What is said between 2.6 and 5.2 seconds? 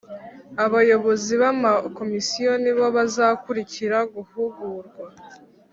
nibo bazakurikira guhugurwa